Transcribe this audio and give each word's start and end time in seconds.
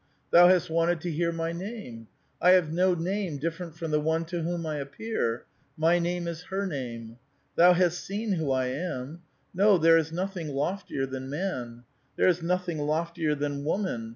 Thou 0.31 0.47
hast 0.47 0.67
wanted 0.67 0.99
to 1.01 1.11
hear 1.11 1.31
my 1.31 1.51
name; 1.51 2.07
I 2.41 2.53
have 2.53 2.73
no 2.73 2.95
name 2.95 3.37
different 3.37 3.75
from 3.75 3.91
the 3.91 3.99
one 3.99 4.25
to 4.25 4.41
whom 4.41 4.65
I 4.65 4.77
appear; 4.77 5.45
my 5.77 5.99
name 5.99 6.27
is 6.27 6.45
her 6.45 6.65
name. 6.65 7.17
Thou 7.55 7.73
hast 7.73 8.03
seen 8.03 8.31
who 8.31 8.51
I 8.51 8.69
am. 8.69 9.21
No, 9.53 9.77
there 9.77 9.99
is 9.99 10.11
nothing 10.11 10.47
loftier 10.47 11.05
than 11.05 11.29
man; 11.29 11.83
there 12.15 12.27
is 12.27 12.41
nothing 12.41 12.79
loftier 12.79 13.35
than 13.35 13.63
woman. 13.63 14.09